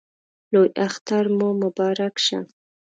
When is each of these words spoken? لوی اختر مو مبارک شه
لوی 0.53 0.67
اختر 0.85 1.25
مو 1.37 1.49
مبارک 1.61 2.15
شه 2.25 2.39